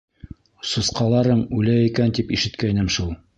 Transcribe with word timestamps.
-Сусҡаларың 0.69 1.43
үлә 1.59 1.75
икән 1.91 2.17
тип 2.21 2.33
ишеткәйнем 2.39 2.91
шул. 2.97 3.15